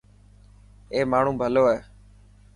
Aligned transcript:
اي 0.93 0.99
ماڻهو 1.11 1.31
ڀلو 1.41 1.63
هي. 1.71 1.79